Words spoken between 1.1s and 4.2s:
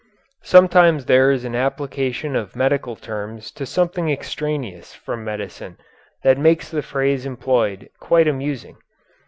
is an application of medical terms to something